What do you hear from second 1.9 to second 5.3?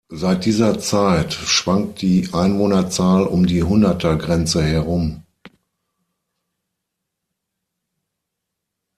die Einwohnerzahl um die Hunderter-Grenze herum.